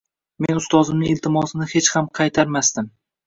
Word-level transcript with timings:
Men 0.45 0.59
ustozimning 0.61 1.11
iltimosini 1.15 1.69
hech 1.73 1.91
ham 1.97 2.09
qaytarmasdim. 2.21 2.89